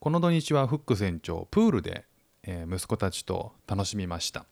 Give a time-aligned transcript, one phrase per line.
[0.00, 2.04] この土日はフック船長プールで、
[2.44, 4.46] えー息子たちと楽しみました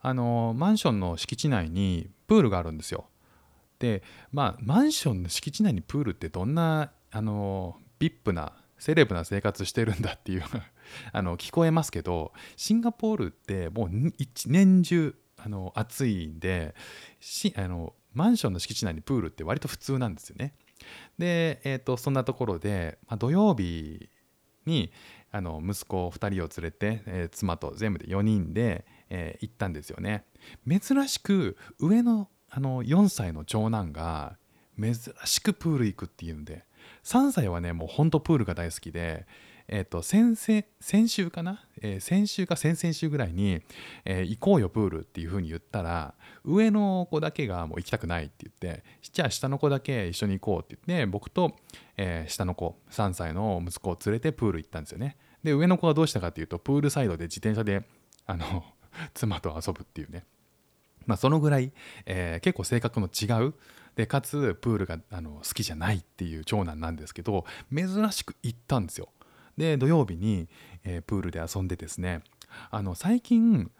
[0.00, 3.06] あのマンションの敷地内にプールがあるんですよ
[3.78, 4.02] で
[4.32, 10.44] まあマンションの敷地内にプールってどんなあのビップなセレブな生活してるんだっていう
[11.12, 16.74] あの聞こえますけどシンガポールってもう一年中あの暑いんで
[17.20, 20.54] しあのマンションの敷地内にプールって割と普通なんですよね。
[21.18, 24.08] で、えー、とそんなところで、まあ、土曜日
[24.66, 24.92] に
[25.32, 30.24] あの息子2人を連れて、えー妻と全部で4人で、えー行ったんですよね。
[30.68, 34.38] 珍しく上のあの4歳の長男が
[34.80, 36.64] 珍しくプール行くっていうんで
[37.02, 39.26] 3歳はねもうほんとプールが大好きで、
[39.68, 43.60] えー、と先々先週かな、えー先週か先々週ぐらいに、
[44.04, 51.56] えー行こうよプールっていう風に言ったら上の子だけがもう行きたくないって言ってじゃあ下の子だけ一緒に行こうって言って僕と、
[51.96, 55.16] え下の子3歳の息子を連れてプール行ったんですよね。
[55.42, 57.84] で上の子はどうしたかっていうとプールサイドで自転車で
[58.26, 58.64] あの
[59.14, 60.24] 妻と遊ぶっていうね。
[61.06, 61.72] まあそのぐらい、
[62.04, 63.54] えー結構性格の違う
[63.94, 69.08] でかつプールがあの好きじゃないっていう長男なんですけど珍しく行ったんですよ。
[69.56, 70.48] で土曜日に、
[70.84, 72.22] えープールで遊んでですね
[72.70, 73.70] あの最近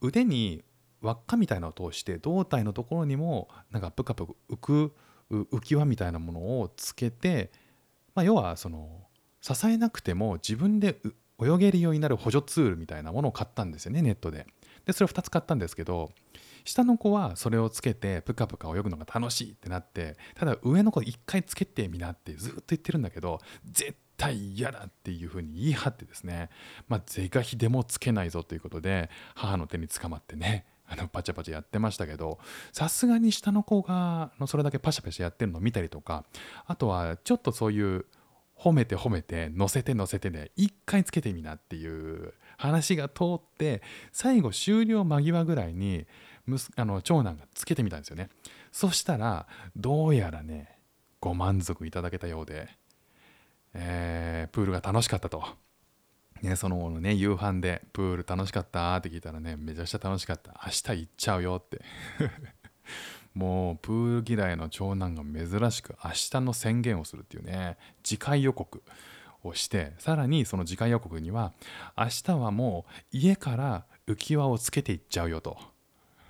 [0.00, 0.64] 腕に
[1.00, 4.94] 輪っかみたいなのを通して胴体のところにもなんかプカプカ浮く
[5.30, 7.50] 浮き輪みたいなものをつけて、
[8.14, 9.04] まあ、要はその
[9.40, 11.00] 支えなくても自分で
[11.40, 14.46] 泳げるようになる補助ツールみたいなものを買ったんですよねネットで。
[14.86, 16.10] でそれを2つ買ったんですけど
[16.64, 26.50] 下の子はそれをつけてプカプカ泳ぐのが楽しいってなってただ上の子1回つけてみなってずっと言ってるんだけど絶対嫌だっていうふうに言い張ってですね
[26.88, 32.38] まあ是が非でもつけないぞということで母の手に捕まってねあのパチャパチャやってましたけど
[32.72, 36.24] さすがに下の子がのそれだけパシャパシャやってるのを見たりとか
[36.66, 38.06] あとはちょっとそういう
[38.56, 46.06] 褒めて褒めて乗せて乗せてで一回つけてみなっていう話が通って最後終了間際ぐらいに
[46.74, 48.30] あの長男がつけてみたんですよね。
[48.72, 49.46] そしたら
[49.76, 50.78] どうやらね
[51.20, 52.68] ご満足いただけたようで、
[53.74, 55.44] えープールが楽しかったと。
[56.42, 58.96] ね、その後のね夕飯でプール楽しかった？
[58.96, 60.60] って聞いたらねめちゃくちゃ楽しかった。
[60.64, 61.82] 明日行っちゃうよって。
[63.34, 68.82] もうプール嫌いの長男が珍しく明日の宣言をするっていうね次回予告
[69.44, 71.52] をしてさらにその次回予告には
[71.96, 75.58] 明日はもう家から浮き輪をつけていっちゃうよと。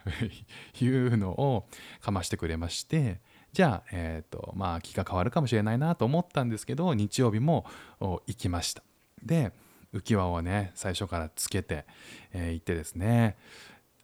[0.80, 1.66] いうのを
[2.00, 3.20] かましてくれまして
[3.52, 7.64] じゃあ、えっ、とまあ気が変わるかもしれないなと思ったんですけど日曜日も
[8.00, 8.82] 行きました。
[9.22, 9.52] で
[9.92, 11.86] 浮き輪をね最初からつけて、
[12.32, 13.36] えー行ってですね。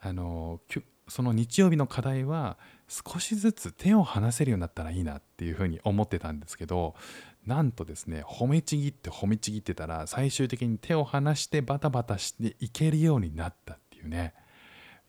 [0.00, 0.60] あの
[1.08, 6.94] その日曜日の課題は少しずつ手を離せるようになったらいいなっていうふうに思ってたんですけど
[7.46, 14.34] なんとですね褒めちぎって褒めちぎってたら最終的に手を離してバタバタしていけるようになったっていうね。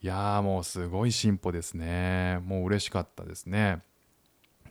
[0.02, 2.40] いやーもうすごい進歩ですね。
[2.46, 3.82] もう嬉しかったですね。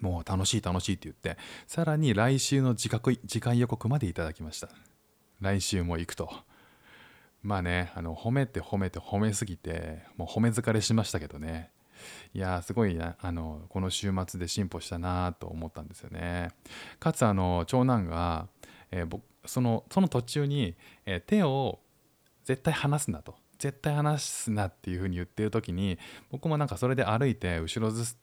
[0.05, 4.69] もう楽しい楽しいって言ってさらに来週の次回次回予告までいただきました。
[5.41, 6.31] 来週も行くと。
[7.43, 11.71] まあねあの褒めて褒めて褒めすぎてもう褒め疲れしましたけどね。
[12.35, 16.51] いやすごいなあのこの週末で進歩したなと思ったんですよね。
[17.01, 18.47] かつあの長男が、
[18.91, 20.75] えー僕そのその途中に、
[21.07, 21.81] えー手を
[22.45, 23.37] 絶対離すなと。
[23.59, 25.99] 絶対離すなっていう風に言ってる時に
[26.31, 28.17] 僕もなんかそれで歩いて後ろず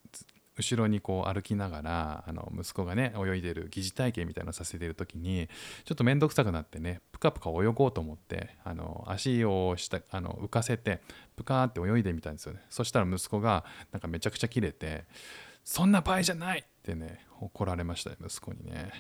[0.62, 5.50] 後ろにこう歩きながらあの息子がね泳いでる疑似体験みたいなのさせてる時に
[5.86, 11.02] ちょっと面倒くさくなってねプカプカ泳ごうと思ってあの足を下あの浮かせて
[11.36, 12.62] プカーって泳いでみたんですよね。
[12.70, 15.06] そしたら息子がなんかめちゃくちゃキレて
[15.66, 18.92] 「そんな場合じゃない!」ってね怒られましたよ息子にね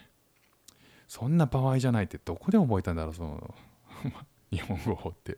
[1.07, 2.05] そんな場合じゃない！
[2.05, 3.55] ってどこで覚えたんだろうその
[4.51, 5.37] 日本語って。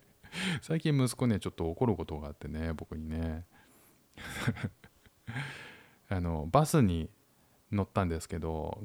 [0.63, 3.45] 最近息子ねちょっと怒ることがあってね僕にね。
[6.09, 7.09] あのバスに
[7.71, 8.81] 乗ったんですけど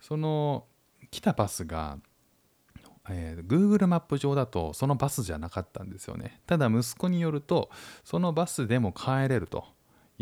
[0.00, 0.64] その
[1.10, 1.98] 来たバスが、
[3.08, 6.40] えー Google マップ上だとそのバスじゃなかったんですよね。
[6.46, 7.70] ただ息子によると
[8.04, 9.64] そのバスでも帰れると。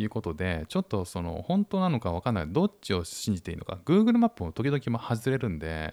[0.00, 2.46] いうことでちょっとその本当なのか分かんない。
[2.46, 3.80] どっちを信じていいのか。
[3.84, 5.92] Google マップも時々も外れるんで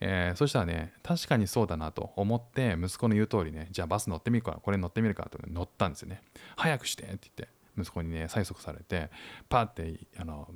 [0.00, 6.22] えーそしたらね確かにそうだなと思って息子の言う通りねじゃあバス乗ってみるかこれ乗ってみるかと乗ったんですよね。
[6.56, 7.55] 早くしてって言って。
[7.76, 9.10] 息子にね催促されて
[9.48, 10.48] パーってあの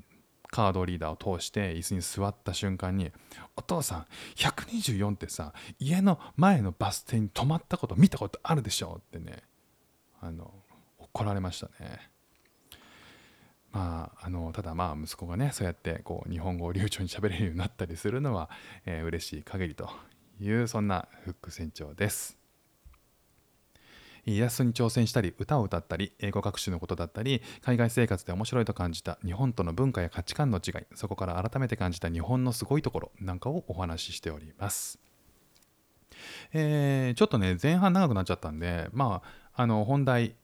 [0.51, 3.13] カードリーダーを通して椅子に座った瞬間に
[3.57, 4.07] 「お父さん
[4.37, 9.43] 124ってさ家の前のバス停に止まったこと見たことあるでしょ」ってね
[10.21, 10.53] あの
[10.99, 12.11] 怒られましたね
[13.73, 18.51] まあ、あのただまあ息子がねそうやってこう日本語を流暢に喋れるようになったりするのは、
[18.85, 19.89] えー、嬉しい限りと
[20.41, 22.40] いうそんなフック船長です。
[24.27, 34.99] イラストに挑戦したり歌を歌ったり英語学習のことだったり海外生活で面白いと感じた日本との文化や価値観の違いそこから改めて感じた日本のすごいところなんかをお話ししております。
[36.53, 39.23] えー、ちょっとね前半長くなっちゃったんでま
[39.55, 40.35] ああの本題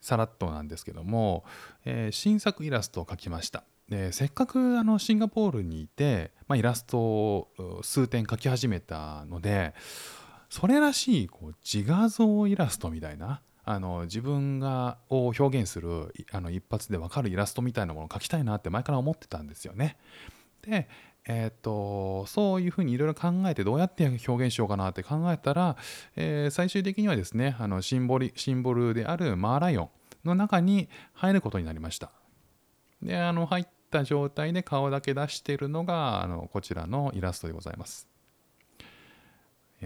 [0.00, 1.44] さらっとなんですけども、
[1.84, 9.74] えー、新作イラストを描きましたでせっかくあのシンガポールにいて、まあ、イラストを数点描き始めたので
[10.54, 19.96] それらしいこう自画像イラストみたいなあの自分がを表現するあの一発で分かるイラストみたいなものを描きたいなって前から思ってたんですよね。
[20.62, 20.88] で、
[21.26, 25.76] えー、っとそういうふうにいろいろ考えてどうやって表現しようかなって考えたら、
[26.14, 29.88] えー、最終的にはですねあのシンボリシンボルであるマーライオン
[30.24, 32.12] の中に入ることになりました。
[33.02, 38.13] であの入った状態で顔だけ出しているのがあのこちらのイラストでございます。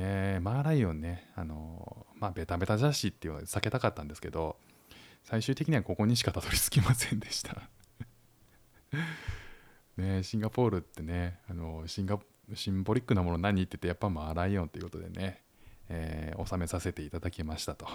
[0.01, 4.57] えー、マーライオンねあのまあベタベタ雑誌っていうのは避けたかったんですけど
[5.25, 7.69] 最終的にはここにしかたどり着きませんでした
[9.99, 12.21] ねシンガポールってねあのシンガ
[12.55, 15.43] シンボリックなもの何って言ってやっぱマーライオンということでね、
[15.89, 17.87] えー、収めさせていただきましたと。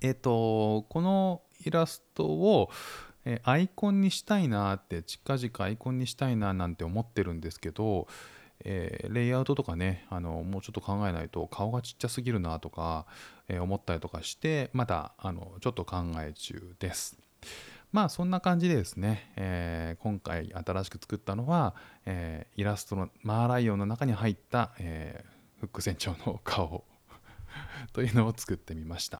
[0.00, 2.70] えっ、とこのイラストを、
[3.26, 8.08] えアイコンにしたいなって近々アイコンにしたいななんて思ってるんですけど、
[8.64, 13.06] えー、レイアウトとかねあのもうちょっと考えないと顔がちっちゃすぎるなとか、
[13.48, 17.18] えー、思ったりとかしてまだあのちょっと考え中です。
[17.92, 21.74] まあそんな感じでですね、えー、今回新しく作ったのは、
[22.06, 25.24] え、イラストのマーライオンの中に入った、え、
[25.58, 26.84] フック船長の顔
[27.92, 29.19] というのを作ってみました。